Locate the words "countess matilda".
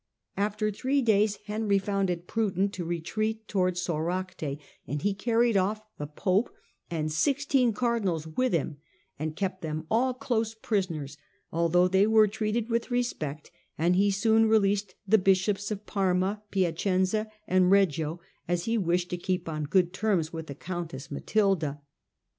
20.55-21.79